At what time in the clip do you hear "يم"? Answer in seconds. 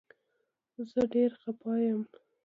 1.87-2.01